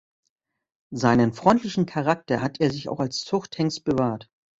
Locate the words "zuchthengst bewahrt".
3.19-4.31